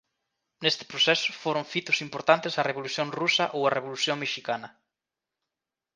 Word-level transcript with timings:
Neste 0.63 0.83
proceso 0.91 1.29
foron 1.43 1.69
fitos 1.73 1.97
importantes 2.05 2.53
a 2.55 2.65
Revolución 2.69 3.07
Rusa 3.19 3.45
ou 3.55 3.61
a 3.65 3.73
Revolución 3.77 4.17
Mexicana. 4.23 4.69